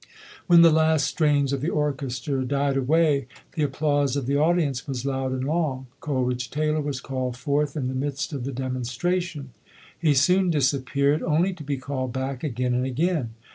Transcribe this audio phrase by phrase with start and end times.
[0.47, 5.05] When the last strains of the orchestra died away, the applause of the audience was
[5.05, 5.85] loud and long.
[5.99, 9.51] Coleridge Taylor was called forth in the midst of the demonstration.
[9.99, 13.35] He soon disappeared, only to be called back again and again.